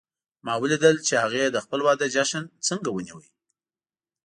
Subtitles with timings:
[0.45, 3.19] ما ولیدل چې هغې د خپل واده جشن څنګه ونیو